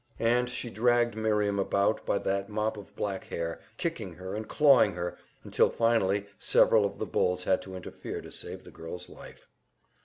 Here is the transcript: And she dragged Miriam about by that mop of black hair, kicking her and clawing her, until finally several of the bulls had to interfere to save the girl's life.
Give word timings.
And 0.17 0.49
she 0.49 0.71
dragged 0.71 1.15
Miriam 1.15 1.59
about 1.59 2.07
by 2.07 2.17
that 2.17 2.49
mop 2.49 2.75
of 2.75 2.95
black 2.95 3.25
hair, 3.25 3.59
kicking 3.77 4.13
her 4.13 4.33
and 4.33 4.49
clawing 4.49 4.93
her, 4.93 5.15
until 5.43 5.69
finally 5.69 6.25
several 6.39 6.85
of 6.85 6.97
the 6.97 7.05
bulls 7.05 7.43
had 7.43 7.61
to 7.61 7.75
interfere 7.75 8.19
to 8.21 8.31
save 8.31 8.63
the 8.63 8.71
girl's 8.71 9.09
life. 9.09 9.47